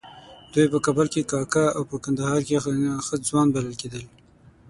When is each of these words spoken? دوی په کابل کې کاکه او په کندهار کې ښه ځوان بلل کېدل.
دوی 0.53 0.65
په 0.73 0.79
کابل 0.85 1.07
کې 1.13 1.27
کاکه 1.31 1.65
او 1.77 1.83
په 1.89 1.95
کندهار 2.05 2.39
کې 2.47 2.61
ښه 3.07 3.15
ځوان 3.29 3.47
بلل 3.55 3.75
کېدل. 3.81 4.03